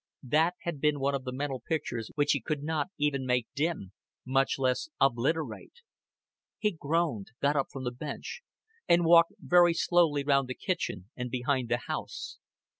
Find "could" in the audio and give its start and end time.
2.41-2.63